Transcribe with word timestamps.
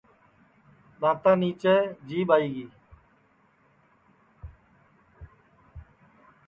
دؔاتا 0.99 1.31
نیچے 1.41 1.75
جیٻ 2.07 2.29
آئی 2.35 2.47
گی 2.55 2.65